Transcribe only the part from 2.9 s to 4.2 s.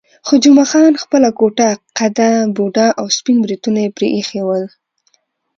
او سپین بریتونه یې پرې